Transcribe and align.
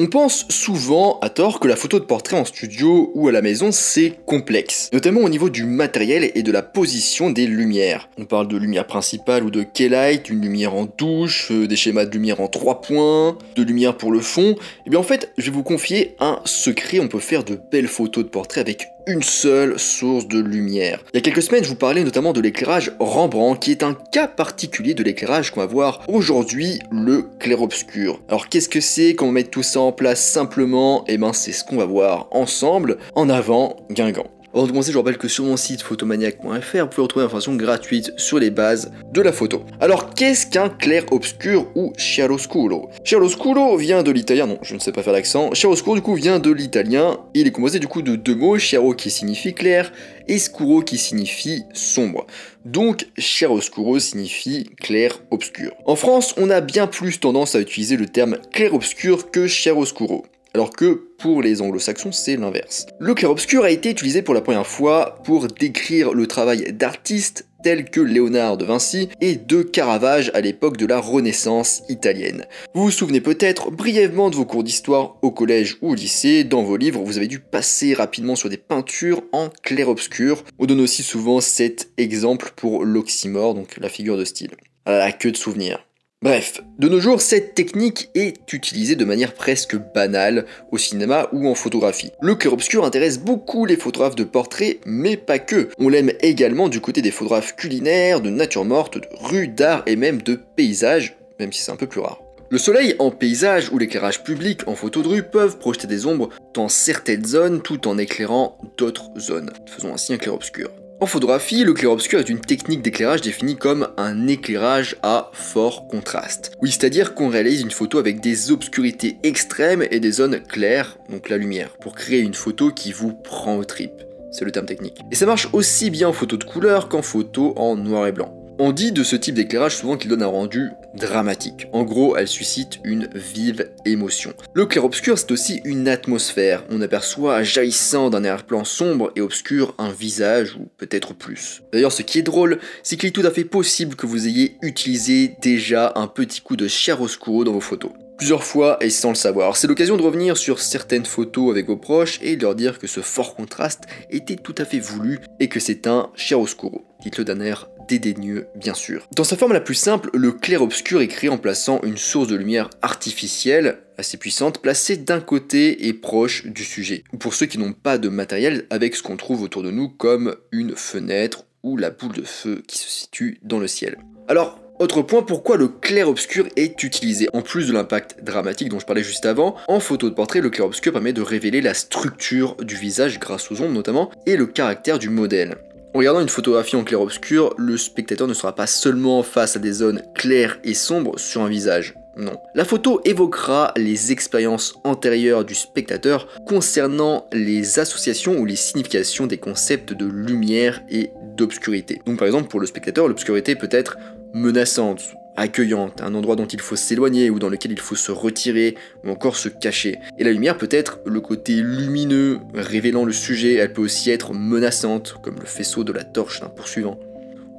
On 0.00 0.06
pense 0.06 0.46
souvent, 0.48 1.18
à 1.22 1.28
tort, 1.28 1.58
que 1.58 1.66
la 1.66 1.74
photo 1.74 1.98
de 1.98 2.04
portrait 2.04 2.38
en 2.38 2.44
studio 2.44 3.10
ou 3.16 3.26
à 3.26 3.32
la 3.32 3.42
maison 3.42 3.72
c'est 3.72 4.12
complexe, 4.26 4.90
notamment 4.92 5.22
au 5.22 5.28
niveau 5.28 5.50
du 5.50 5.64
matériel 5.64 6.30
et 6.36 6.44
de 6.44 6.52
la 6.52 6.62
position 6.62 7.30
des 7.30 7.48
lumières. 7.48 8.08
On 8.16 8.24
parle 8.24 8.46
de 8.46 8.56
lumière 8.56 8.86
principale 8.86 9.42
ou 9.42 9.50
de 9.50 9.64
key-light, 9.64 10.30
une 10.30 10.40
lumière 10.40 10.76
en 10.76 10.86
douche, 10.86 11.50
euh, 11.50 11.66
des 11.66 11.74
schémas 11.74 12.04
de 12.04 12.12
lumière 12.12 12.40
en 12.40 12.46
trois 12.46 12.80
points, 12.80 13.36
de 13.56 13.62
lumière 13.64 13.96
pour 13.96 14.12
le 14.12 14.20
fond. 14.20 14.54
Et 14.86 14.90
bien 14.90 15.00
en 15.00 15.02
fait, 15.02 15.32
je 15.36 15.46
vais 15.46 15.56
vous 15.56 15.64
confier 15.64 16.14
un 16.20 16.38
secret, 16.44 17.00
on 17.00 17.08
peut 17.08 17.18
faire 17.18 17.42
de 17.42 17.58
belles 17.72 17.88
photos 17.88 18.22
de 18.22 18.28
portrait 18.28 18.60
avec 18.60 18.86
une 19.08 19.22
seule 19.22 19.78
source 19.78 20.28
de 20.28 20.38
lumière. 20.38 21.02
Il 21.12 21.16
y 21.16 21.18
a 21.18 21.22
quelques 21.22 21.42
semaines, 21.42 21.64
je 21.64 21.70
vous 21.70 21.74
parlais 21.74 22.04
notamment 22.04 22.32
de 22.32 22.40
l'éclairage 22.40 22.92
Rembrandt, 23.00 23.58
qui 23.58 23.70
est 23.70 23.82
un 23.82 23.94
cas 24.12 24.28
particulier 24.28 24.94
de 24.94 25.02
l'éclairage 25.02 25.50
qu'on 25.50 25.60
va 25.60 25.66
voir 25.66 26.02
aujourd'hui, 26.08 26.78
le 26.92 27.22
clair-obscur. 27.38 28.20
Alors 28.28 28.48
qu'est-ce 28.48 28.68
que 28.68 28.80
c'est 28.80 29.14
Comment 29.14 29.32
mettre 29.32 29.50
tout 29.50 29.62
ça 29.62 29.80
en 29.80 29.92
place 29.92 30.22
simplement? 30.22 31.04
Eh 31.08 31.16
ben 31.16 31.32
c'est 31.32 31.52
ce 31.52 31.64
qu'on 31.64 31.76
va 31.76 31.86
voir 31.86 32.28
ensemble. 32.30 32.98
En 33.14 33.28
avant, 33.30 33.76
Guingamp. 33.90 34.37
Avant 34.58 34.66
de 34.66 34.72
commencer, 34.72 34.90
je 34.90 34.94
vous 34.94 35.04
rappelle 35.04 35.18
que 35.18 35.28
sur 35.28 35.44
mon 35.44 35.56
site 35.56 35.82
photomaniac.fr, 35.82 36.48
vous 36.48 36.88
pouvez 36.88 37.02
retrouver 37.02 37.24
l'information 37.24 37.54
gratuite 37.54 38.12
sur 38.16 38.40
les 38.40 38.50
bases 38.50 38.90
de 39.12 39.20
la 39.20 39.30
photo. 39.30 39.62
Alors, 39.78 40.14
qu'est-ce 40.14 40.48
qu'un 40.48 40.68
clair-obscur 40.68 41.70
ou 41.76 41.92
chiaroscuro? 41.96 42.90
Chiaroscuro 43.04 43.76
vient 43.76 44.02
de 44.02 44.10
l'italien, 44.10 44.48
non, 44.48 44.58
je 44.62 44.74
ne 44.74 44.80
sais 44.80 44.90
pas 44.90 45.04
faire 45.04 45.12
l'accent. 45.12 45.54
Chiaroscuro, 45.54 45.94
du 45.94 46.02
coup, 46.02 46.16
vient 46.16 46.40
de 46.40 46.50
l'italien. 46.50 47.20
Il 47.34 47.46
est 47.46 47.52
composé, 47.52 47.78
du 47.78 47.86
coup, 47.86 48.02
de 48.02 48.16
deux 48.16 48.34
mots, 48.34 48.58
chiaro 48.58 48.94
qui 48.94 49.12
signifie 49.12 49.54
clair 49.54 49.92
et 50.26 50.40
scuro 50.40 50.82
qui 50.82 50.98
signifie 50.98 51.62
sombre. 51.72 52.26
Donc, 52.64 53.06
chiaroscuro 53.16 54.00
signifie 54.00 54.70
clair-obscur. 54.80 55.70
En 55.86 55.94
France, 55.94 56.34
on 56.36 56.50
a 56.50 56.60
bien 56.60 56.88
plus 56.88 57.20
tendance 57.20 57.54
à 57.54 57.60
utiliser 57.60 57.96
le 57.96 58.06
terme 58.06 58.38
clair-obscur 58.52 59.30
que 59.30 59.46
chiaroscuro 59.46 60.26
alors 60.54 60.70
que 60.70 61.08
pour 61.18 61.42
les 61.42 61.60
anglo-saxons 61.60 62.12
c'est 62.12 62.36
l'inverse. 62.36 62.86
Le 62.98 63.14
clair-obscur 63.14 63.64
a 63.64 63.70
été 63.70 63.90
utilisé 63.90 64.22
pour 64.22 64.34
la 64.34 64.40
première 64.40 64.66
fois 64.66 65.18
pour 65.24 65.46
décrire 65.48 66.12
le 66.12 66.26
travail 66.26 66.72
d'artistes 66.72 67.48
tels 67.62 67.90
que 67.90 68.00
Léonard 68.00 68.56
de 68.56 68.64
Vinci 68.64 69.08
et 69.20 69.36
de 69.36 69.62
Caravage 69.62 70.30
à 70.34 70.40
l'époque 70.40 70.76
de 70.76 70.86
la 70.86 71.00
Renaissance 71.00 71.82
italienne. 71.88 72.46
Vous 72.74 72.84
vous 72.84 72.90
souvenez 72.90 73.20
peut-être 73.20 73.70
brièvement 73.70 74.30
de 74.30 74.36
vos 74.36 74.44
cours 74.44 74.62
d'histoire 74.64 75.16
au 75.22 75.30
collège 75.30 75.76
ou 75.82 75.90
au 75.90 75.94
lycée, 75.94 76.44
dans 76.44 76.62
vos 76.62 76.76
livres 76.76 77.02
vous 77.02 77.16
avez 77.16 77.26
dû 77.26 77.40
passer 77.40 77.94
rapidement 77.94 78.36
sur 78.36 78.48
des 78.48 78.56
peintures 78.56 79.22
en 79.32 79.48
clair-obscur. 79.62 80.44
On 80.58 80.66
donne 80.66 80.80
aussi 80.80 81.02
souvent 81.02 81.40
cet 81.40 81.90
exemple 81.96 82.52
pour 82.54 82.84
l'oxymore, 82.84 83.54
donc 83.54 83.76
la 83.78 83.88
figure 83.88 84.16
de 84.16 84.24
style. 84.24 84.50
À 84.84 84.92
la 84.92 85.12
queue 85.12 85.32
de 85.32 85.36
souvenirs. 85.36 85.87
Bref, 86.20 86.60
de 86.80 86.88
nos 86.88 86.98
jours, 86.98 87.20
cette 87.20 87.54
technique 87.54 88.10
est 88.16 88.52
utilisée 88.52 88.96
de 88.96 89.04
manière 89.04 89.34
presque 89.34 89.76
banale 89.94 90.46
au 90.72 90.76
cinéma 90.76 91.28
ou 91.32 91.46
en 91.46 91.54
photographie. 91.54 92.10
Le 92.20 92.34
clair-obscur 92.34 92.84
intéresse 92.84 93.20
beaucoup 93.20 93.66
les 93.66 93.76
photographes 93.76 94.16
de 94.16 94.24
portraits, 94.24 94.80
mais 94.84 95.16
pas 95.16 95.38
que. 95.38 95.68
On 95.78 95.88
l'aime 95.88 96.10
également 96.20 96.68
du 96.68 96.80
côté 96.80 97.02
des 97.02 97.12
photographes 97.12 97.54
culinaires, 97.54 98.20
de 98.20 98.30
nature 98.30 98.64
morte, 98.64 98.98
de 98.98 99.06
rue, 99.20 99.46
d'art 99.46 99.84
et 99.86 99.94
même 99.94 100.20
de 100.20 100.34
paysages, 100.34 101.16
même 101.38 101.52
si 101.52 101.62
c'est 101.62 101.70
un 101.70 101.76
peu 101.76 101.86
plus 101.86 102.00
rare. 102.00 102.20
Le 102.50 102.58
soleil 102.58 102.96
en 102.98 103.12
paysage 103.12 103.70
ou 103.70 103.78
l'éclairage 103.78 104.24
public 104.24 104.66
en 104.66 104.74
photo 104.74 105.02
de 105.02 105.08
rue 105.08 105.22
peuvent 105.22 105.58
projeter 105.58 105.86
des 105.86 106.04
ombres 106.04 106.30
dans 106.52 106.68
certaines 106.68 107.26
zones 107.26 107.62
tout 107.62 107.86
en 107.86 107.96
éclairant 107.96 108.58
d'autres 108.76 109.10
zones. 109.20 109.52
Faisons 109.66 109.94
ainsi 109.94 110.12
un 110.14 110.18
clair-obscur. 110.18 110.72
En 111.00 111.06
photographie, 111.06 111.62
le 111.62 111.74
clair-obscur 111.74 112.18
est 112.18 112.28
une 112.28 112.40
technique 112.40 112.82
d'éclairage 112.82 113.20
définie 113.20 113.56
comme 113.56 113.86
un 113.96 114.26
éclairage 114.26 114.96
à 115.04 115.30
fort 115.32 115.86
contraste. 115.86 116.50
Oui, 116.60 116.72
c'est-à-dire 116.72 117.14
qu'on 117.14 117.28
réalise 117.28 117.60
une 117.60 117.70
photo 117.70 117.98
avec 117.98 118.20
des 118.20 118.50
obscurités 118.50 119.16
extrêmes 119.22 119.84
et 119.92 120.00
des 120.00 120.10
zones 120.10 120.40
claires, 120.40 120.98
donc 121.08 121.28
la 121.28 121.36
lumière, 121.36 121.76
pour 121.80 121.94
créer 121.94 122.18
une 122.18 122.34
photo 122.34 122.72
qui 122.72 122.90
vous 122.90 123.12
prend 123.12 123.56
aux 123.56 123.64
tripes. 123.64 124.02
C'est 124.32 124.44
le 124.44 124.50
terme 124.50 124.66
technique. 124.66 124.98
Et 125.12 125.14
ça 125.14 125.24
marche 125.24 125.48
aussi 125.52 125.90
bien 125.90 126.08
en 126.08 126.12
photo 126.12 126.36
de 126.36 126.42
couleur 126.42 126.88
qu'en 126.88 127.02
photo 127.02 127.54
en 127.56 127.76
noir 127.76 128.08
et 128.08 128.12
blanc. 128.12 128.37
On 128.60 128.72
dit 128.72 128.90
de 128.90 129.04
ce 129.04 129.14
type 129.14 129.36
d'éclairage 129.36 129.76
souvent 129.76 129.96
qu'il 129.96 130.10
donne 130.10 130.24
un 130.24 130.26
rendu 130.26 130.70
dramatique. 130.96 131.68
En 131.72 131.84
gros, 131.84 132.16
elle 132.16 132.26
suscite 132.26 132.80
une 132.82 133.08
vive 133.14 133.70
émotion. 133.84 134.34
Le 134.52 134.66
clair-obscur, 134.66 135.16
c'est 135.16 135.30
aussi 135.30 135.60
une 135.64 135.86
atmosphère. 135.86 136.64
On 136.68 136.80
aperçoit 136.80 137.44
jaillissant 137.44 138.10
d'un 138.10 138.24
air-plan 138.24 138.64
sombre 138.64 139.12
et 139.14 139.20
obscur 139.20 139.76
un 139.78 139.92
visage 139.92 140.56
ou 140.56 140.68
peut-être 140.76 141.14
plus. 141.14 141.62
D'ailleurs, 141.72 141.92
ce 141.92 142.02
qui 142.02 142.18
est 142.18 142.22
drôle, 142.22 142.58
c'est 142.82 142.96
qu'il 142.96 143.10
est 143.10 143.12
tout 143.12 143.24
à 143.24 143.30
fait 143.30 143.44
possible 143.44 143.94
que 143.94 144.06
vous 144.06 144.26
ayez 144.26 144.56
utilisé 144.60 145.36
déjà 145.40 145.92
un 145.94 146.08
petit 146.08 146.40
coup 146.40 146.56
de 146.56 146.66
chiaroscuro 146.66 147.44
dans 147.44 147.52
vos 147.52 147.60
photos 147.60 147.92
plusieurs 148.16 148.42
fois 148.42 148.78
et 148.80 148.90
sans 148.90 149.10
le 149.10 149.14
savoir. 149.14 149.56
C'est 149.56 149.68
l'occasion 149.68 149.96
de 149.96 150.02
revenir 150.02 150.36
sur 150.36 150.58
certaines 150.58 151.06
photos 151.06 151.52
avec 151.52 151.68
vos 151.68 151.76
proches 151.76 152.18
et 152.20 152.34
de 152.34 152.42
leur 152.42 152.56
dire 152.56 152.80
que 152.80 152.88
ce 152.88 152.98
fort 152.98 153.36
contraste 153.36 153.84
était 154.10 154.34
tout 154.34 154.56
à 154.58 154.64
fait 154.64 154.80
voulu 154.80 155.20
et 155.38 155.48
que 155.48 155.60
c'est 155.60 155.86
un 155.86 156.10
chiaroscuro. 156.16 156.84
Dites-le 157.00 157.22
d'un 157.22 157.38
air 157.38 157.68
dédaigneux 157.88 158.46
bien 158.54 158.74
sûr. 158.74 159.08
Dans 159.16 159.24
sa 159.24 159.36
forme 159.36 159.52
la 159.52 159.60
plus 159.60 159.74
simple, 159.74 160.10
le 160.14 160.32
clair-obscur 160.32 161.00
est 161.00 161.08
créé 161.08 161.30
en 161.30 161.38
plaçant 161.38 161.80
une 161.82 161.96
source 161.96 162.28
de 162.28 162.36
lumière 162.36 162.70
artificielle 162.82 163.78
assez 163.96 164.16
puissante 164.16 164.62
placée 164.62 164.96
d'un 164.96 165.20
côté 165.20 165.88
et 165.88 165.92
proche 165.92 166.46
du 166.46 166.64
sujet. 166.64 167.02
Ou 167.12 167.16
pour 167.16 167.34
ceux 167.34 167.46
qui 167.46 167.58
n'ont 167.58 167.72
pas 167.72 167.98
de 167.98 168.08
matériel 168.08 168.66
avec 168.70 168.94
ce 168.94 169.02
qu'on 169.02 169.16
trouve 169.16 169.42
autour 169.42 169.62
de 169.62 169.70
nous 169.70 169.88
comme 169.88 170.36
une 170.52 170.76
fenêtre 170.76 171.44
ou 171.64 171.76
la 171.76 171.90
boule 171.90 172.12
de 172.12 172.22
feu 172.22 172.62
qui 172.68 172.78
se 172.78 172.88
situe 172.88 173.40
dans 173.42 173.58
le 173.58 173.66
ciel. 173.66 173.98
Alors, 174.28 174.60
autre 174.78 175.02
point, 175.02 175.22
pourquoi 175.22 175.56
le 175.56 175.66
clair-obscur 175.66 176.46
est 176.54 176.84
utilisé? 176.84 177.28
En 177.32 177.42
plus 177.42 177.66
de 177.66 177.72
l'impact 177.72 178.22
dramatique 178.22 178.68
dont 178.68 178.78
je 178.78 178.86
parlais 178.86 179.02
juste 179.02 179.26
avant, 179.26 179.56
en 179.66 179.80
photo 179.80 180.08
de 180.08 180.14
portrait, 180.14 180.40
le 180.40 180.50
clair-obscur 180.50 180.92
permet 180.92 181.12
de 181.12 181.20
révéler 181.20 181.60
la 181.60 181.74
structure 181.74 182.54
du 182.56 182.76
visage 182.76 183.18
grâce 183.18 183.50
aux 183.50 183.60
ombres 183.60 183.72
notamment, 183.72 184.12
et 184.26 184.36
le 184.36 184.46
caractère 184.46 185.00
du 185.00 185.10
modèle. 185.10 185.56
En 185.98 186.00
regardant 186.00 186.20
une 186.20 186.28
photographie 186.28 186.76
en 186.76 186.84
clair-obscur, 186.84 187.54
le 187.58 187.76
spectateur 187.76 188.28
ne 188.28 188.32
sera 188.32 188.54
pas 188.54 188.68
seulement 188.68 189.24
face 189.24 189.56
à 189.56 189.58
des 189.58 189.72
zones 189.72 190.04
claires 190.14 190.60
et 190.62 190.72
sombres 190.72 191.18
sur 191.18 191.42
un 191.42 191.48
visage. 191.48 191.96
Non. 192.16 192.38
La 192.54 192.64
photo 192.64 193.00
évoquera 193.04 193.72
les 193.76 194.12
expériences 194.12 194.76
antérieures 194.84 195.44
du 195.44 195.56
spectateur 195.56 196.28
concernant 196.46 197.26
les 197.32 197.80
associations 197.80 198.38
ou 198.38 198.44
les 198.44 198.54
significations 198.54 199.26
des 199.26 199.38
concepts 199.38 199.92
de 199.92 200.06
lumière 200.06 200.82
et 200.88 201.10
d'obscurité. 201.36 202.00
Donc 202.06 202.20
par 202.20 202.28
exemple 202.28 202.46
pour 202.46 202.60
le 202.60 202.66
spectateur, 202.66 203.08
l'obscurité 203.08 203.56
peut 203.56 203.68
être 203.72 203.98
menaçante, 204.34 205.00
accueillante, 205.38 206.00
un 206.02 206.14
endroit 206.14 206.36
dont 206.36 206.46
il 206.46 206.60
faut 206.60 206.76
s'éloigner 206.76 207.30
ou 207.30 207.38
dans 207.38 207.48
lequel 207.48 207.72
il 207.72 207.80
faut 207.80 207.94
se 207.94 208.12
retirer 208.12 208.76
ou 209.04 209.10
encore 209.10 209.36
se 209.36 209.48
cacher. 209.48 209.98
Et 210.18 210.24
la 210.24 210.32
lumière 210.32 210.58
peut 210.58 210.68
être 210.70 211.00
le 211.06 211.20
côté 211.20 211.54
lumineux, 211.54 212.38
révélant 212.54 213.04
le 213.04 213.12
sujet, 213.12 213.54
elle 213.54 213.72
peut 213.72 213.82
aussi 213.82 214.10
être 214.10 214.34
menaçante, 214.34 215.16
comme 215.22 215.38
le 215.40 215.46
faisceau 215.46 215.84
de 215.84 215.92
la 215.92 216.04
torche 216.04 216.40
d'un 216.40 216.48
poursuivant. 216.48 216.98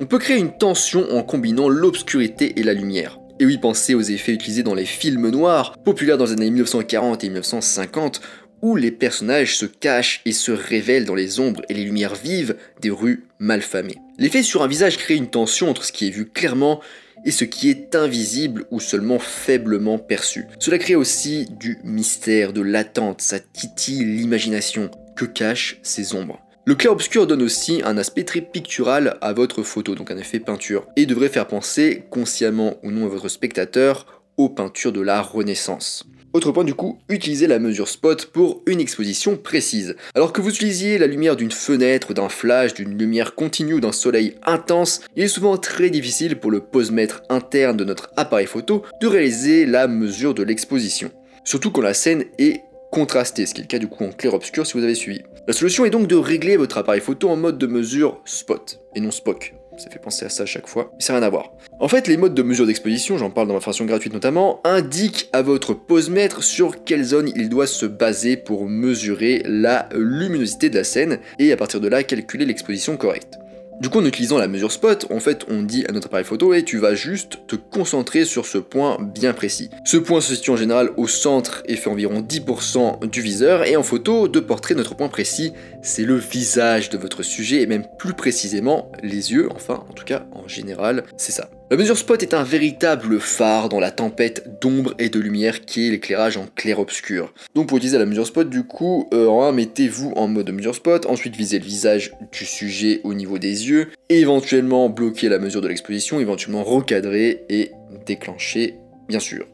On 0.02 0.06
peut 0.06 0.20
créer 0.20 0.38
une 0.38 0.56
tension 0.58 1.12
en 1.12 1.24
combinant 1.24 1.68
l'obscurité 1.68 2.60
et 2.60 2.64
la 2.64 2.74
lumière. 2.74 3.20
Et 3.40 3.46
oui, 3.46 3.58
pensez 3.58 3.96
aux 3.96 4.02
effets 4.02 4.34
utilisés 4.34 4.64
dans 4.64 4.74
les 4.74 4.86
films 4.86 5.30
noirs, 5.30 5.78
populaires 5.84 6.18
dans 6.18 6.26
les 6.26 6.34
années 6.34 6.50
1940 6.50 7.24
et 7.24 7.28
1950, 7.28 8.22
où 8.62 8.76
les 8.76 8.92
personnages 8.92 9.56
se 9.56 9.66
cachent 9.66 10.22
et 10.26 10.32
se 10.32 10.52
révèlent 10.52 11.06
dans 11.06 11.16
les 11.16 11.40
ombres 11.40 11.62
et 11.70 11.74
les 11.74 11.84
lumières 11.84 12.16
vives 12.16 12.56
des 12.82 12.90
rues 12.90 13.26
malfamées. 13.40 13.98
L'effet 14.18 14.44
sur 14.44 14.64
un 14.64 14.68
visage 14.68 14.98
crée 14.98 15.16
une 15.16 15.30
tension 15.30 15.70
entre 15.70 15.86
ce 15.86 15.94
qui 15.94 16.08
est 16.08 16.12
vu 16.12 16.26
clairement 16.26 16.82
et 17.26 17.32
ce 17.32 17.46
qui 17.46 17.70
est 17.70 17.96
invisible 17.96 18.66
ou 18.72 18.80
seulement 18.80 19.20
faiblement 19.20 19.98
perçu. 19.98 20.46
Cela 20.60 20.78
crée 20.78 20.96
aussi 20.96 21.48
du 21.60 21.80
mystère, 21.84 22.54
de 22.54 22.62
l'attente, 22.62 23.22
ça 23.22 23.40
titille 23.40 24.06
l'imagination. 24.06 24.92
Que 25.16 25.26
cachent 25.26 25.80
ces 25.84 26.16
ombres? 26.16 26.40
Le 26.66 26.76
clair-obscur 26.76 27.26
donne 27.26 27.42
aussi 27.42 27.82
un 27.84 27.98
aspect 27.98 28.24
très 28.24 28.42
pictural 28.42 29.18
à 29.22 29.34
votre 29.34 29.64
photo, 29.64 29.96
donc 29.96 30.12
un 30.12 30.18
effet 30.18 30.40
peinture, 30.40 30.88
et 30.96 31.06
devrait 31.06 31.30
faire 31.30 31.48
penser, 31.48 32.04
consciemment 32.12 32.76
ou 32.84 32.92
non 32.92 33.06
à 33.06 33.10
votre 33.10 33.28
spectateur, 33.28 34.22
aux 34.38 34.50
peintures 34.50 34.92
de 34.92 35.02
la 35.02 35.22
Renaissance. 35.22 36.06
Autre 36.32 36.52
point 36.52 36.64
du 36.64 36.76
coup, 36.76 37.00
utilisez 37.10 37.48
la 37.48 37.58
mesure 37.58 37.88
spot 37.88 38.28
pour 38.28 38.62
une 38.68 38.80
exposition 38.80 39.36
précise. 39.36 39.96
Alors 40.14 40.32
que 40.32 40.42
vous 40.42 40.52
utilisiez 40.52 41.00
la 41.00 41.08
lumière 41.08 41.36
d'une 41.36 41.50
fenêtre, 41.50 42.14
d'un 42.14 42.30
flash, 42.30 42.76
d'une 42.76 42.96
lumière 42.96 43.34
continue 43.34 43.74
ou 43.74 43.80
d'un 43.80 43.92
soleil 43.92 44.36
intense, 44.46 45.02
il 45.16 45.24
est 45.24 45.28
souvent 45.28 45.58
très 45.58 45.90
difficile 45.90 46.40
pour 46.40 46.52
le 46.52 46.60
posemètre 46.60 47.24
interne 47.30 47.78
de 47.78 47.84
notre 47.84 48.12
appareil 48.16 48.46
photo 48.46 48.84
de 49.02 49.08
réaliser 49.08 49.66
la 49.66 49.88
mesure 49.88 50.36
de 50.36 50.44
l'exposition. 50.44 51.12
Surtout 51.44 51.72
quand 51.72 51.82
la 51.82 51.96
scène 51.96 52.26
est 52.38 52.62
contrastée, 52.92 53.48
ce 53.48 53.56
qui 53.56 53.62
est 53.62 53.64
le 53.64 53.68
cas 53.68 53.80
du 53.80 53.88
coup 53.88 54.04
en 54.04 54.12
clair-obscur 54.12 54.68
si 54.68 54.74
vous 54.74 54.84
avez 54.84 54.96
suivi. 54.96 55.22
La 55.48 55.54
solution 55.54 55.84
est 55.86 55.90
donc 55.90 56.08
de 56.08 56.16
régler 56.16 56.58
votre 56.58 56.78
appareil 56.78 57.02
photo 57.02 57.30
en 57.30 57.38
mode 57.38 57.58
de 57.58 57.66
mesure 57.66 58.22
spot 58.26 58.80
et 58.96 59.00
non 59.00 59.12
spoc 59.12 59.56
ça 59.80 59.90
fait 59.90 60.00
penser 60.00 60.26
à 60.26 60.30
ça 60.30 60.44
à 60.44 60.46
chaque 60.46 60.68
fois, 60.68 60.92
mais 60.94 61.02
ça 61.02 61.14
n'a 61.14 61.20
rien 61.20 61.28
à 61.28 61.30
voir. 61.30 61.52
En 61.80 61.88
fait, 61.88 62.08
les 62.08 62.18
modes 62.18 62.34
de 62.34 62.44
mesure 62.44 62.68
d'exposition, 62.68 63.18
j'en 63.18 63.30
parle 63.30 63.48
dans 63.48 63.54
ma 63.54 63.60
version 63.60 63.86
gratuite 63.86 64.14
notamment, 64.14 64.62
indiquent 64.64 65.30
à 65.34 65.42
votre 65.42 65.74
posemètre 65.74 66.44
sur 66.44 66.84
quelle 66.84 67.04
zone 67.04 67.32
il 67.36 67.50
doit 67.50 67.68
se 67.68 67.86
baser 67.86 68.38
pour 68.38 68.68
mesurer 68.68 69.42
la 69.46 69.90
luminosité 69.94 70.70
de 70.70 70.76
la 70.76 70.84
scène 70.84 71.20
et 71.40 71.52
à 71.52 71.58
partir 71.58 71.80
de 71.80 71.88
là 71.88 72.04
calculer 72.04 72.46
l'exposition 72.46 72.98
correcte. 72.98 73.40
Du 73.80 73.88
coup, 73.88 74.00
en 74.00 74.06
utilisant 74.06 74.38
la 74.38 74.50
mesure 74.50 74.74
spot, 74.74 75.08
en 75.10 75.22
fait, 75.22 75.46
on 75.50 75.64
dit 75.64 75.86
à 75.88 75.94
notre 75.94 76.08
appareil 76.08 76.26
photo 76.26 76.54
et 76.54 76.64
tu 76.64 76.80
vas 76.80 76.96
juste 76.96 77.40
te 77.48 77.56
concentrer 77.56 78.26
sur 78.26 78.46
ce 78.46 78.58
point 78.58 78.98
bien 79.00 79.32
précis. 79.32 79.70
Ce 79.86 79.96
point 79.96 80.20
se 80.20 80.36
situe 80.36 80.52
en 80.52 80.58
général 80.58 80.92
au 80.98 81.08
centre 81.08 81.64
et 81.66 81.78
fait 81.78 81.90
environ 81.90 82.20
10% 82.20 83.10
du 83.10 83.22
viseur 83.22 83.64
et 83.64 83.78
en 83.78 83.84
photo 83.84 84.28
de 84.28 84.42
portrait, 84.42 84.76
notre 84.76 84.96
point 84.96 85.08
précis, 85.08 85.54
c'est 85.82 86.04
le 86.04 86.16
visage 86.16 86.90
de 86.90 86.98
votre 86.98 87.24
sujet 87.24 87.62
et 87.62 87.68
même 87.68 87.86
plus 87.98 88.14
précisément 88.14 88.92
les 89.02 89.32
yeux, 89.32 89.48
enfin, 89.56 89.86
en 89.90 89.94
tout 89.94 90.06
cas, 90.06 90.26
en 90.34 90.48
général, 90.48 91.06
c'est 91.16 91.32
ça. 91.32 91.50
La 91.72 91.78
mesure 91.78 92.00
spot 92.00 92.24
est 92.24 92.34
un 92.34 92.42
véritable 92.42 93.20
phare 93.20 93.70
dans 93.70 93.80
la 93.80 93.92
tempête 93.92 94.60
d'ombre 94.60 94.96
et 94.98 95.10
de 95.10 95.20
lumière 95.20 95.66
qui 95.66 95.86
est 95.86 95.92
l'éclairage 95.92 96.36
en 96.36 96.48
clair-obscur. 96.56 97.32
Donc 97.54 97.68
pour 97.68 97.78
utiliser 97.78 98.00
la 98.00 98.08
mesure 98.08 98.26
spot, 98.26 98.50
du 98.50 98.64
coup, 98.64 99.08
euh, 99.14 99.28
en 99.28 99.54
mettez-vous 99.54 100.12
en 100.16 100.28
mode 100.28 100.50
mesure 100.50 100.74
spot, 100.74 101.06
ensuite 101.06 101.36
visez 101.36 101.60
le 101.60 101.66
visage 101.66 102.14
du 102.32 102.44
sujet 102.44 103.02
au 103.04 103.14
niveau 103.14 103.38
des 103.38 103.70
yeux, 103.70 103.90
éventuellement 104.10 104.90
bloquer 104.90 105.30
la 105.30 105.38
mesure 105.38 105.62
de 105.62 105.68
l'exposition, 105.68 106.20
éventuellement 106.20 106.64
recadrer 106.64 107.46
et 107.50 107.70
déclencher, 108.08 108.74
bien 109.08 109.20
sûr. 109.20 109.46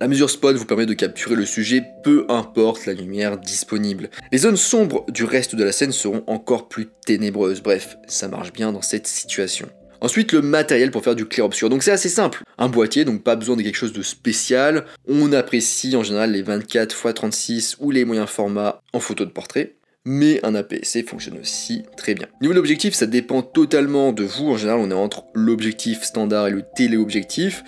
La 0.00 0.06
mesure 0.06 0.30
spot 0.30 0.54
vous 0.54 0.66
permet 0.66 0.86
de 0.86 0.94
capturer 0.94 1.34
le 1.34 1.44
sujet 1.44 1.82
peu 2.04 2.24
importe 2.28 2.86
la 2.86 2.92
lumière 2.92 3.36
disponible. 3.36 4.10
Les 4.30 4.38
zones 4.38 4.56
sombres 4.56 5.04
du 5.08 5.24
reste 5.24 5.56
de 5.56 5.64
la 5.64 5.72
scène 5.72 5.90
seront 5.90 6.22
encore 6.28 6.68
plus 6.68 6.86
ténébreuses, 7.04 7.64
bref, 7.64 7.96
ça 8.06 8.28
marche 8.28 8.52
bien 8.52 8.70
dans 8.70 8.82
cette 8.82 9.08
situation. 9.08 9.66
Ensuite, 10.04 10.32
le 10.32 10.42
matériel 10.42 10.90
pour 10.90 11.02
faire 11.02 11.14
du 11.14 11.24
clair-obscur. 11.24 11.70
Donc 11.70 11.82
c'est 11.82 11.90
assez 11.90 12.10
simple. 12.10 12.42
Un 12.58 12.68
boîtier, 12.68 13.06
donc 13.06 13.22
pas 13.22 13.36
besoin 13.36 13.56
de 13.56 13.62
quelque 13.62 13.74
chose 13.78 13.94
de 13.94 14.02
spécial. 14.02 14.84
On 15.08 15.32
apprécie 15.32 15.96
en 15.96 16.02
général 16.02 16.32
les 16.32 16.42
24 16.42 16.94
x 16.94 17.14
36 17.14 17.76
ou 17.80 17.90
les 17.90 18.04
moyens 18.04 18.28
formats 18.28 18.82
en 18.92 19.00
photo 19.00 19.24
de 19.24 19.30
portrait. 19.30 19.76
Mais 20.04 20.44
un 20.44 20.54
APS-C 20.54 21.04
fonctionne 21.04 21.38
aussi 21.40 21.84
très 21.96 22.12
bien. 22.14 22.26
Niveau 22.42 22.52
de 22.52 22.58
l'objectif, 22.58 22.92
ça 22.92 23.06
dépend 23.06 23.40
totalement 23.40 24.12
de 24.12 24.24
vous. 24.24 24.50
En 24.50 24.58
général, 24.58 24.80
on 24.80 24.90
est 24.90 24.92
entre 24.94 25.24
l'objectif 25.32 26.02
standard 26.02 26.48
et 26.48 26.50
le 26.50 26.64
téléobjectif. 26.76 27.64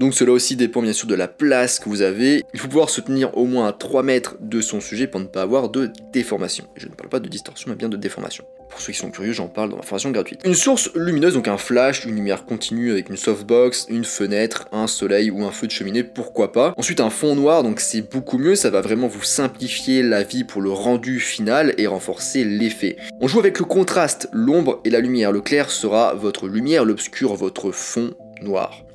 Donc 0.00 0.14
cela 0.14 0.32
aussi 0.32 0.56
dépend 0.56 0.80
bien 0.80 0.94
sûr 0.94 1.06
de 1.06 1.14
la 1.14 1.28
place 1.28 1.78
que 1.78 1.90
vous 1.90 2.00
avez. 2.00 2.42
Il 2.54 2.58
faut 2.58 2.68
pouvoir 2.68 2.88
se 2.88 3.02
tenir 3.02 3.36
au 3.36 3.44
moins 3.44 3.68
à 3.68 3.72
3 3.74 4.02
mètres 4.02 4.36
de 4.40 4.62
son 4.62 4.80
sujet 4.80 5.06
pour 5.06 5.20
ne 5.20 5.26
pas 5.26 5.42
avoir 5.42 5.68
de 5.68 5.90
déformation. 6.10 6.64
je 6.74 6.86
ne 6.86 6.92
parle 6.92 7.10
pas 7.10 7.20
de 7.20 7.28
distorsion, 7.28 7.68
mais 7.68 7.76
bien 7.76 7.90
de 7.90 7.98
déformation. 7.98 8.44
Pour 8.70 8.80
ceux 8.80 8.94
qui 8.94 8.98
sont 8.98 9.10
curieux, 9.10 9.32
j'en 9.32 9.48
parle 9.48 9.68
dans 9.68 9.76
ma 9.76 9.82
formation 9.82 10.10
gratuite. 10.10 10.40
Une 10.46 10.54
source 10.54 10.90
lumineuse, 10.94 11.34
donc 11.34 11.48
un 11.48 11.58
flash, 11.58 12.06
une 12.06 12.14
lumière 12.14 12.46
continue 12.46 12.92
avec 12.92 13.10
une 13.10 13.18
softbox, 13.18 13.88
une 13.90 14.04
fenêtre, 14.04 14.68
un 14.72 14.86
soleil 14.86 15.30
ou 15.30 15.44
un 15.44 15.50
feu 15.50 15.66
de 15.66 15.72
cheminée, 15.72 16.02
pourquoi 16.02 16.50
pas. 16.50 16.72
Ensuite 16.78 17.00
un 17.00 17.10
fond 17.10 17.34
noir, 17.34 17.62
donc 17.62 17.80
c'est 17.80 18.00
beaucoup 18.00 18.38
mieux, 18.38 18.54
ça 18.54 18.70
va 18.70 18.80
vraiment 18.80 19.06
vous 19.06 19.22
simplifier 19.22 20.02
la 20.02 20.22
vie 20.22 20.44
pour 20.44 20.62
le 20.62 20.70
rendu 20.70 21.20
final 21.20 21.74
et 21.76 21.86
renforcer 21.86 22.42
l'effet. 22.44 22.96
On 23.20 23.28
joue 23.28 23.40
avec 23.40 23.58
le 23.58 23.66
contraste, 23.66 24.30
l'ombre 24.32 24.80
et 24.86 24.88
la 24.90 25.00
lumière. 25.00 25.30
Le 25.30 25.42
clair 25.42 25.70
sera 25.70 26.14
votre 26.14 26.48
lumière, 26.48 26.86
l'obscur 26.86 27.34
votre 27.34 27.70
fond 27.70 28.14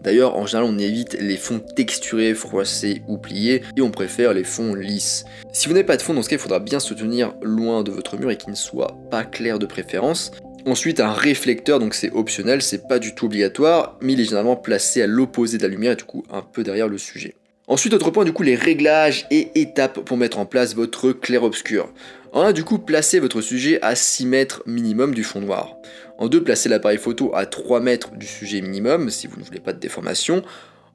D'ailleurs, 0.01 0.35
en 0.35 0.45
général, 0.45 0.69
on 0.71 0.77
évite 0.77 1.17
les 1.19 1.37
fonds 1.37 1.59
texturés, 1.59 2.33
froissés 2.33 3.01
ou 3.07 3.17
pliés, 3.17 3.61
et 3.75 3.81
on 3.81 3.91
préfère 3.91 4.33
les 4.33 4.43
fonds 4.43 4.75
lisses. 4.75 5.25
Si 5.51 5.67
vous 5.67 5.73
n'avez 5.73 5.85
pas 5.85 5.97
de 5.97 6.01
fond, 6.01 6.13
dans 6.13 6.21
ce 6.21 6.29
cas, 6.29 6.35
il 6.35 6.41
faudra 6.41 6.59
bien 6.59 6.79
se 6.79 6.93
tenir 6.93 7.33
loin 7.41 7.83
de 7.83 7.91
votre 7.91 8.17
mur 8.17 8.31
et 8.31 8.37
qu'il 8.37 8.51
ne 8.51 8.55
soit 8.55 8.97
pas 9.09 9.23
clair 9.23 9.59
de 9.59 9.65
préférence. 9.65 10.31
Ensuite, 10.67 10.99
un 10.99 11.13
réflecteur, 11.13 11.79
donc 11.79 11.93
c'est 11.93 12.11
optionnel, 12.11 12.61
c'est 12.61 12.87
pas 12.87 12.97
du 12.97 13.13
tout 13.13 13.25
obligatoire, 13.25 13.97
mais 14.01 14.13
il 14.13 14.21
est 14.21 14.25
généralement 14.25 14.55
placé 14.55 15.01
à 15.01 15.07
l'opposé 15.07 15.57
de 15.57 15.63
la 15.63 15.69
lumière 15.69 15.91
et 15.91 15.95
du 15.95 16.05
coup 16.05 16.23
un 16.31 16.41
peu 16.41 16.63
derrière 16.63 16.87
le 16.87 16.97
sujet. 16.97 17.35
Ensuite, 17.67 17.95
autre 17.95 18.11
point, 18.11 18.25
du 18.25 18.33
coup, 18.33 18.43
les 18.43 18.55
réglages 18.55 19.25
et 19.31 19.49
étapes 19.55 20.01
pour 20.01 20.17
mettre 20.17 20.37
en 20.37 20.45
place 20.45 20.75
votre 20.75 21.11
clair-obscur. 21.11 21.91
En 22.35 22.41
1, 22.41 22.51
du 22.51 22.65
coup, 22.65 22.79
placez 22.79 23.21
votre 23.21 23.39
sujet 23.39 23.79
à 23.81 23.95
6 23.95 24.25
mètres 24.25 24.61
minimum 24.65 25.15
du 25.15 25.23
fond 25.23 25.39
noir. 25.39 25.77
En 26.17 26.27
2, 26.27 26.43
placez 26.43 26.67
l'appareil 26.67 26.97
photo 26.97 27.31
à 27.33 27.45
3 27.45 27.79
mètres 27.79 28.11
du 28.11 28.27
sujet 28.27 28.59
minimum, 28.59 29.09
si 29.09 29.27
vous 29.27 29.39
ne 29.39 29.45
voulez 29.45 29.61
pas 29.61 29.71
de 29.71 29.79
déformation. 29.79 30.43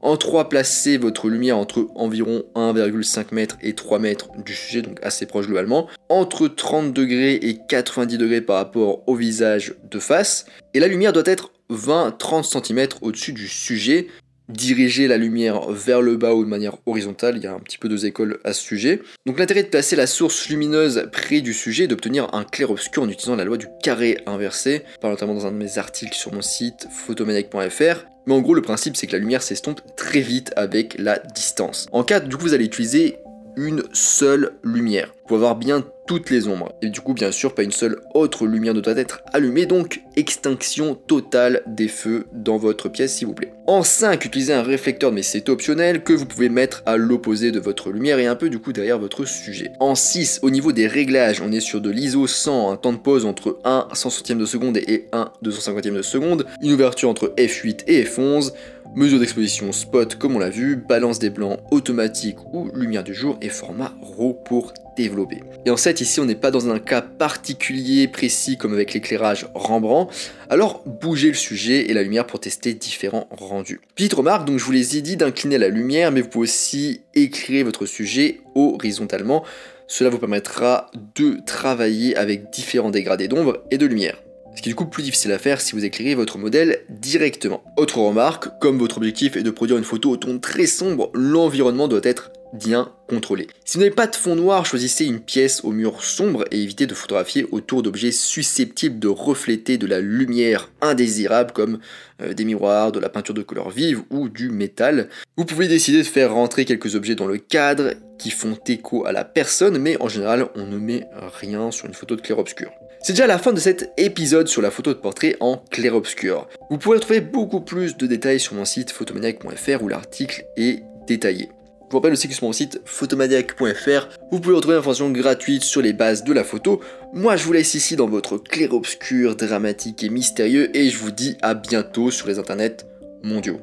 En 0.02 0.18
3, 0.18 0.50
placez 0.50 0.98
votre 0.98 1.30
lumière 1.30 1.56
entre 1.56 1.88
environ 1.94 2.44
1,5 2.54 3.24
m 3.32 3.46
et 3.62 3.72
3 3.72 3.98
mètres 3.98 4.28
du 4.44 4.52
sujet, 4.52 4.82
donc 4.82 4.98
assez 5.02 5.24
proche 5.24 5.46
globalement, 5.46 5.88
entre 6.10 6.46
30 6.46 6.92
degrés 6.92 7.36
et 7.36 7.56
90 7.66 8.18
degrés 8.18 8.42
par 8.42 8.56
rapport 8.56 9.02
au 9.08 9.14
visage 9.14 9.76
de 9.90 9.98
face. 9.98 10.44
Et 10.74 10.78
la 10.78 10.88
lumière 10.88 11.14
doit 11.14 11.22
être 11.24 11.52
20-30 11.70 12.66
cm 12.66 12.88
au-dessus 13.00 13.32
du 13.32 13.48
sujet, 13.48 14.08
diriger 14.50 15.08
la 15.08 15.16
lumière 15.16 15.70
vers 15.70 16.02
le 16.02 16.16
bas 16.16 16.34
ou 16.34 16.44
de 16.44 16.48
manière 16.48 16.76
horizontale, 16.86 17.36
il 17.36 17.42
y 17.42 17.46
a 17.46 17.54
un 17.54 17.60
petit 17.60 17.78
peu 17.78 17.88
deux 17.88 18.06
écoles 18.06 18.38
à 18.44 18.52
ce 18.52 18.62
sujet. 18.62 19.02
Donc 19.26 19.38
l'intérêt 19.38 19.62
de 19.62 19.68
placer 19.68 19.96
la 19.96 20.06
source 20.06 20.48
lumineuse 20.48 21.08
près 21.12 21.40
du 21.40 21.54
sujet 21.54 21.86
d'obtenir 21.86 22.32
un 22.34 22.44
clair-obscur 22.44 23.02
en 23.02 23.08
utilisant 23.08 23.36
la 23.36 23.44
loi 23.44 23.56
du 23.56 23.66
carré 23.82 24.18
inversé, 24.26 24.82
par 25.00 25.10
notamment 25.10 25.34
dans 25.34 25.46
un 25.46 25.52
de 25.52 25.56
mes 25.56 25.78
articles 25.78 26.16
sur 26.16 26.32
mon 26.32 26.42
site 26.42 26.86
photomaniac.fr. 26.90 28.06
Mais 28.26 28.34
en 28.34 28.40
gros 28.40 28.54
le 28.54 28.62
principe 28.62 28.96
c'est 28.96 29.06
que 29.06 29.12
la 29.12 29.18
lumière 29.18 29.42
s'estompe 29.42 29.80
très 29.96 30.20
vite 30.20 30.52
avec 30.56 30.96
la 30.98 31.18
distance. 31.18 31.88
En 31.92 32.04
cas 32.04 32.20
du 32.20 32.36
coup 32.36 32.42
vous 32.42 32.54
allez 32.54 32.66
utiliser 32.66 33.16
une 33.56 33.82
seule 33.92 34.52
lumière 34.62 35.12
pour 35.26 35.36
avoir 35.36 35.54
bien 35.54 35.84
toutes 36.08 36.30
les 36.30 36.48
ombres. 36.48 36.72
Et 36.82 36.88
du 36.88 37.00
coup, 37.00 37.14
bien 37.14 37.30
sûr, 37.30 37.54
pas 37.54 37.62
une 37.62 37.70
seule 37.70 38.00
autre 38.14 38.44
lumière 38.44 38.74
ne 38.74 38.80
doit 38.80 38.96
être 38.96 39.22
allumée, 39.32 39.64
donc 39.64 40.00
extinction 40.16 40.96
totale 40.96 41.62
des 41.68 41.86
feux 41.86 42.26
dans 42.32 42.56
votre 42.56 42.88
pièce, 42.88 43.14
s'il 43.14 43.28
vous 43.28 43.34
plaît. 43.34 43.52
En 43.68 43.84
5, 43.84 44.24
utilisez 44.24 44.52
un 44.52 44.64
réflecteur, 44.64 45.12
mais 45.12 45.22
c'est 45.22 45.48
optionnel, 45.48 46.02
que 46.02 46.12
vous 46.12 46.26
pouvez 46.26 46.48
mettre 46.48 46.82
à 46.84 46.96
l'opposé 46.96 47.52
de 47.52 47.60
votre 47.60 47.92
lumière 47.92 48.18
et 48.18 48.26
un 48.26 48.34
peu 48.34 48.50
du 48.50 48.58
coup 48.58 48.72
derrière 48.72 48.98
votre 48.98 49.24
sujet. 49.24 49.70
En 49.78 49.94
6, 49.94 50.40
au 50.42 50.50
niveau 50.50 50.72
des 50.72 50.88
réglages, 50.88 51.40
on 51.40 51.52
est 51.52 51.60
sur 51.60 51.80
de 51.80 51.90
l'ISO 51.90 52.26
100, 52.26 52.72
un 52.72 52.76
temps 52.76 52.92
de 52.92 52.98
pause 52.98 53.24
entre 53.24 53.60
1 53.62 53.86
100 53.92 54.34
de 54.36 54.46
seconde 54.46 54.78
et 54.78 55.06
1 55.12 55.30
250 55.42 55.84
de 55.94 56.02
seconde, 56.02 56.46
une 56.60 56.72
ouverture 56.72 57.08
entre 57.08 57.32
f8 57.36 57.84
et 57.86 58.02
f11, 58.02 58.50
mesure 58.94 59.18
d'exposition 59.18 59.72
spot 59.72 60.16
comme 60.16 60.36
on 60.36 60.38
l'a 60.38 60.50
vu, 60.50 60.76
balance 60.76 61.18
des 61.18 61.30
blancs 61.30 61.60
automatique 61.70 62.36
ou 62.52 62.70
lumière 62.74 63.04
du 63.04 63.14
jour 63.14 63.38
et 63.40 63.48
format 63.48 63.94
RAW 64.02 64.34
pour 64.44 64.72
développer. 64.96 65.40
Et 65.64 65.70
en 65.70 65.76
7, 65.76 66.00
ici, 66.00 66.20
on 66.20 66.24
n'est 66.24 66.34
pas 66.34 66.50
dans 66.50 66.68
un 66.68 66.78
cas 66.78 67.00
particulier 67.00 68.08
précis 68.08 68.56
comme 68.56 68.72
avec 68.72 68.92
l'éclairage 68.92 69.46
Rembrandt, 69.54 70.12
alors 70.48 70.82
bougez 70.84 71.28
le 71.28 71.34
sujet 71.34 71.90
et 71.90 71.94
la 71.94 72.02
lumière 72.02 72.26
pour 72.26 72.40
tester 72.40 72.74
différents 72.74 73.28
rendus. 73.30 73.80
Petite 73.94 74.14
remarque, 74.14 74.46
donc 74.46 74.58
je 74.58 74.64
vous 74.64 74.72
les 74.72 74.96
ai 74.96 75.02
dit 75.02 75.16
d'incliner 75.16 75.58
la 75.58 75.68
lumière, 75.68 76.12
mais 76.12 76.20
vous 76.20 76.28
pouvez 76.28 76.44
aussi 76.44 77.02
éclairer 77.14 77.62
votre 77.62 77.86
sujet 77.86 78.40
horizontalement. 78.54 79.44
Cela 79.86 80.10
vous 80.10 80.18
permettra 80.18 80.90
de 81.16 81.38
travailler 81.46 82.16
avec 82.16 82.50
différents 82.50 82.90
dégradés 82.90 83.28
d'ombre 83.28 83.64
et 83.70 83.78
de 83.78 83.86
lumière. 83.86 84.22
Ce 84.54 84.62
qui 84.62 84.68
est 84.68 84.72
du 84.72 84.76
coup 84.76 84.86
plus 84.86 85.02
difficile 85.02 85.32
à 85.32 85.38
faire 85.38 85.60
si 85.60 85.72
vous 85.72 85.84
éclairez 85.84 86.14
votre 86.14 86.38
modèle 86.38 86.80
directement. 86.88 87.62
Autre 87.76 87.98
remarque, 87.98 88.48
comme 88.60 88.78
votre 88.78 88.98
objectif 88.98 89.36
est 89.36 89.42
de 89.42 89.50
produire 89.50 89.78
une 89.78 89.84
photo 89.84 90.10
au 90.10 90.16
ton 90.16 90.38
très 90.38 90.66
sombre, 90.66 91.10
l'environnement 91.14 91.88
doit 91.88 92.00
être 92.02 92.30
bien 92.52 92.92
contrôlé. 93.08 93.46
Si 93.64 93.76
vous 93.76 93.84
n'avez 93.84 93.94
pas 93.94 94.06
de 94.06 94.16
fond 94.16 94.34
noir, 94.34 94.66
choisissez 94.66 95.04
une 95.04 95.20
pièce 95.20 95.64
au 95.64 95.70
mur 95.70 96.02
sombre 96.02 96.44
et 96.50 96.62
évitez 96.62 96.86
de 96.86 96.94
photographier 96.94 97.46
autour 97.52 97.82
d'objets 97.82 98.12
susceptibles 98.12 98.98
de 98.98 99.08
refléter 99.08 99.78
de 99.78 99.86
la 99.86 100.00
lumière 100.00 100.70
indésirable 100.80 101.52
comme 101.52 101.78
euh, 102.20 102.34
des 102.34 102.44
miroirs, 102.44 102.92
de 102.92 103.00
la 103.00 103.08
peinture 103.08 103.34
de 103.34 103.42
couleur 103.42 103.70
vive 103.70 104.02
ou 104.10 104.28
du 104.28 104.50
métal. 104.50 105.08
Vous 105.36 105.44
pouvez 105.44 105.68
décider 105.68 105.98
de 105.98 106.02
faire 106.02 106.34
rentrer 106.34 106.64
quelques 106.64 106.94
objets 106.94 107.14
dans 107.14 107.26
le 107.26 107.38
cadre 107.38 107.94
qui 108.18 108.30
font 108.30 108.58
écho 108.66 109.06
à 109.06 109.12
la 109.12 109.24
personne, 109.24 109.78
mais 109.78 109.96
en 110.00 110.08
général 110.08 110.48
on 110.54 110.66
ne 110.66 110.78
met 110.78 111.06
rien 111.40 111.70
sur 111.70 111.86
une 111.86 111.94
photo 111.94 112.16
de 112.16 112.20
clair-obscur. 112.20 112.70
C'est 113.02 113.14
déjà 113.14 113.26
la 113.26 113.38
fin 113.38 113.54
de 113.54 113.58
cet 113.58 113.92
épisode 113.96 114.46
sur 114.46 114.60
la 114.60 114.70
photo 114.70 114.92
de 114.92 114.98
portrait 114.98 115.34
en 115.40 115.56
clair-obscur. 115.70 116.46
Vous 116.68 116.76
pourrez 116.76 117.00
trouver 117.00 117.22
beaucoup 117.22 117.60
plus 117.60 117.96
de 117.96 118.06
détails 118.06 118.38
sur 118.38 118.54
mon 118.54 118.66
site 118.66 118.90
photomaniac.fr 118.90 119.82
où 119.82 119.88
l'article 119.88 120.44
est 120.58 120.82
détaillé. 121.06 121.48
Je 121.90 121.92
vous 121.92 121.98
rappelle 121.98 122.12
aussi 122.12 122.28
que 122.28 122.34
sur 122.34 122.44
mon 122.44 122.52
site 122.52 122.80
photomaniac.fr, 122.84 124.08
vous 124.30 124.40
pouvez 124.40 124.54
retrouver 124.54 124.74
une 124.74 124.80
information 124.80 125.10
gratuite 125.10 125.64
sur 125.64 125.80
les 125.80 125.94
bases 125.94 126.24
de 126.24 126.32
la 126.34 126.44
photo. 126.44 126.80
Moi, 127.14 127.36
je 127.36 127.44
vous 127.44 127.52
laisse 127.54 127.74
ici 127.74 127.96
dans 127.96 128.06
votre 128.06 128.36
clair-obscur 128.36 129.34
dramatique 129.34 130.04
et 130.04 130.10
mystérieux 130.10 130.76
et 130.76 130.90
je 130.90 130.98
vous 130.98 131.10
dis 131.10 131.38
à 131.40 131.54
bientôt 131.54 132.10
sur 132.10 132.28
les 132.28 132.38
internets 132.38 132.86
mondiaux. 133.22 133.60